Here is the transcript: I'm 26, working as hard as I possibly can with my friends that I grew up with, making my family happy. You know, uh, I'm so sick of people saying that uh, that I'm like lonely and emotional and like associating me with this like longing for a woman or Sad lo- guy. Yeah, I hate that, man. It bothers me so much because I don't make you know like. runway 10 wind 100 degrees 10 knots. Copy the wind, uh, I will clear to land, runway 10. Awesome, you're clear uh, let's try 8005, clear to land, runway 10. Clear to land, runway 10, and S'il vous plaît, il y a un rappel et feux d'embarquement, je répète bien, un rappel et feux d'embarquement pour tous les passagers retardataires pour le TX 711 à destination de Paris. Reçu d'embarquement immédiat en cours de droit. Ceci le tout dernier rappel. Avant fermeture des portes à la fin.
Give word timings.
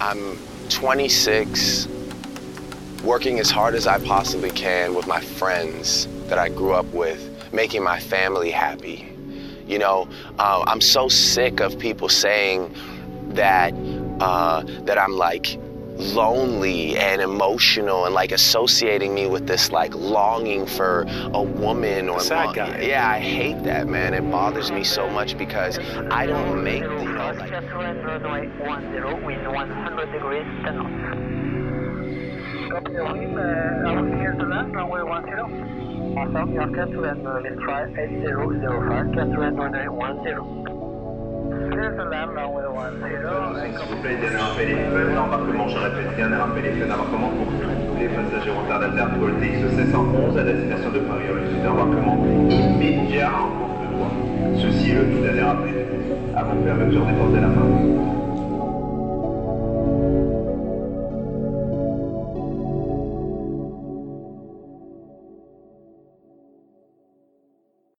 I'm 0.00 0.38
26, 0.68 1.88
working 3.02 3.40
as 3.40 3.50
hard 3.50 3.74
as 3.74 3.86
I 3.86 3.98
possibly 4.04 4.50
can 4.50 4.94
with 4.94 5.06
my 5.06 5.20
friends 5.20 6.06
that 6.28 6.38
I 6.38 6.48
grew 6.48 6.72
up 6.72 6.86
with, 6.86 7.52
making 7.52 7.82
my 7.82 7.98
family 7.98 8.50
happy. 8.50 9.12
You 9.66 9.78
know, 9.78 10.08
uh, 10.38 10.64
I'm 10.66 10.80
so 10.80 11.08
sick 11.08 11.60
of 11.60 11.78
people 11.78 12.08
saying 12.08 12.74
that 13.30 13.74
uh, 14.20 14.62
that 14.84 14.98
I'm 14.98 15.12
like 15.12 15.58
lonely 15.98 16.96
and 16.96 17.20
emotional 17.20 18.04
and 18.06 18.14
like 18.14 18.32
associating 18.32 19.14
me 19.14 19.26
with 19.26 19.46
this 19.46 19.72
like 19.72 19.94
longing 19.94 20.66
for 20.66 21.04
a 21.34 21.42
woman 21.42 22.08
or 22.08 22.20
Sad 22.20 22.46
lo- 22.46 22.52
guy. 22.54 22.80
Yeah, 22.80 23.08
I 23.08 23.18
hate 23.18 23.62
that, 23.64 23.88
man. 23.88 24.14
It 24.14 24.30
bothers 24.30 24.70
me 24.70 24.84
so 24.84 25.08
much 25.10 25.36
because 25.36 25.78
I 26.10 26.26
don't 26.26 26.62
make 26.62 26.82
you 26.82 26.88
know 26.88 27.32
like. 27.38 27.50
runway 27.50 28.46
10 28.58 29.24
wind 29.24 29.46
100 29.48 30.12
degrees 30.12 30.46
10 30.64 30.76
knots. 30.76 31.18
Copy 32.70 32.92
the 32.92 33.02
wind, 33.04 33.38
uh, 33.38 33.88
I 33.88 34.00
will 34.00 34.10
clear 34.12 34.32
to 34.38 34.44
land, 34.46 34.74
runway 34.74 35.00
10. 35.00 35.38
Awesome, 36.18 36.52
you're 36.52 36.68
clear 36.68 36.86
uh, 37.26 37.40
let's 37.42 37.60
try 37.64 37.82
8005, 37.84 39.12
clear 39.12 39.26
to 39.26 39.40
land, 39.40 39.58
runway 39.58 40.12
10. 40.24 40.38
Clear 41.72 41.90
to 41.96 42.04
land, 42.04 42.34
runway 42.34 42.62
10, 42.62 42.68
and 42.68 42.77
S'il 43.78 43.86
vous 43.94 44.02
plaît, 44.02 44.16
il 44.18 44.24
y 44.24 44.26
a 44.26 44.42
un 44.42 44.48
rappel 44.48 44.70
et 44.70 44.74
feux 44.74 45.14
d'embarquement, 45.14 45.68
je 45.68 45.78
répète 45.78 46.16
bien, 46.16 46.32
un 46.32 46.38
rappel 46.38 46.66
et 46.66 46.72
feux 46.72 46.86
d'embarquement 46.86 47.30
pour 47.30 47.46
tous 47.46 48.00
les 48.00 48.08
passagers 48.08 48.50
retardataires 48.50 49.10
pour 49.14 49.28
le 49.28 49.34
TX 49.34 49.76
711 49.76 50.36
à 50.36 50.42
destination 50.42 50.90
de 50.90 50.98
Paris. 50.98 51.30
Reçu 51.30 51.62
d'embarquement 51.62 52.18
immédiat 52.50 53.30
en 53.30 53.54
cours 53.54 53.78
de 53.78 53.86
droit. 53.94 54.10
Ceci 54.58 54.92
le 54.94 55.04
tout 55.14 55.22
dernier 55.22 55.42
rappel. 55.42 55.86
Avant 56.34 56.58
fermeture 56.64 57.06
des 57.06 57.12
portes 57.12 57.36
à 57.36 57.40
la 57.40 57.50
fin. 57.54 58.27